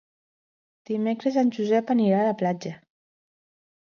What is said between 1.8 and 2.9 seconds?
anirà a la platja.